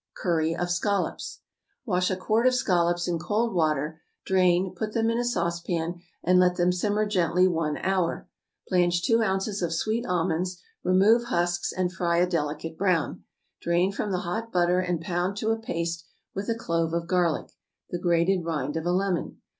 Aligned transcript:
=Curry 0.15 0.55
of 0.55 0.71
Scallops.= 0.71 1.41
Wash 1.85 2.09
a 2.09 2.15
quart 2.15 2.47
of 2.47 2.55
scallops 2.55 3.07
in 3.07 3.19
cold 3.19 3.53
water, 3.53 4.01
drain, 4.25 4.73
put 4.73 4.93
them 4.93 5.11
in 5.11 5.19
a 5.19 5.23
saucepan, 5.23 6.01
and 6.23 6.39
let 6.39 6.55
them 6.55 6.71
simmer 6.71 7.05
gently 7.05 7.47
one 7.47 7.77
hour. 7.77 8.27
Blanch 8.67 9.03
two 9.03 9.21
ounces 9.21 9.61
of 9.61 9.71
sweet 9.71 10.03
almonds, 10.07 10.59
remove 10.83 11.25
husks, 11.25 11.71
and 11.71 11.93
fry 11.93 12.17
a 12.17 12.25
delicate 12.25 12.79
brown; 12.79 13.25
drain 13.61 13.91
from 13.91 14.09
the 14.11 14.21
hot 14.25 14.51
butter, 14.51 14.79
and 14.79 15.01
pound 15.01 15.37
to 15.37 15.51
a 15.51 15.59
paste 15.59 16.03
with 16.33 16.49
a 16.49 16.55
clove 16.55 16.93
of 16.95 17.05
garlic, 17.07 17.51
the 17.91 17.99
grated 17.99 18.43
rind 18.43 18.75
of 18.75 18.87
a 18.87 18.91
lemon. 18.91 19.37